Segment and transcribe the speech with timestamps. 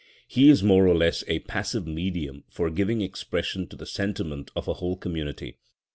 [0.27, 4.67] He is more or less a passive medium for giving expression to the sentiment of
[4.67, 5.57] a whole community.